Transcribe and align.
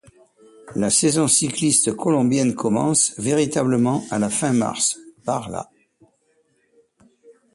La 0.75 0.89
saison 0.89 1.27
cycliste 1.27 1.93
colombienne 1.95 2.55
commence, 2.55 3.13
véritablement, 3.19 4.03
à 4.09 4.17
la 4.17 4.31
fin 4.31 4.51
mars, 4.51 4.97
par 5.25 5.47
la'. 5.51 5.69